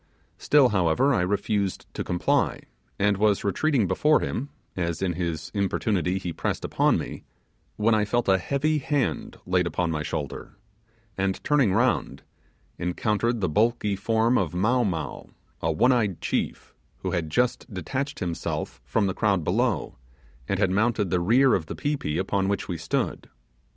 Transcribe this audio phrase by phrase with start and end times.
[0.39, 2.61] Still, however, I refused to comply,
[2.97, 7.23] and was retreating before him, as in his importunity he pressed upon me,
[7.75, 10.57] when I felt a heavy hand laid upon my shoulder,
[11.19, 12.23] and turning round,
[12.79, 15.29] encountered the bulky form of Mow Mow,
[15.61, 19.99] a one eyed chief, who had just detached himself from the crowd below,
[20.47, 23.29] and had mounted the rear of the pi pi upon which we stood.